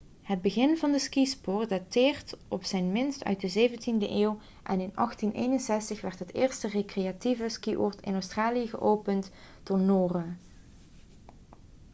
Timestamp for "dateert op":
1.69-2.63